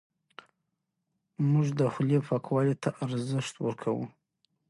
موږ 1.51 1.67
د 1.79 1.81
خولې 1.93 2.19
پاکوالي 2.27 2.75
ته 2.83 2.89
ارزښت 3.05 3.55
ورکوو. 3.61 4.05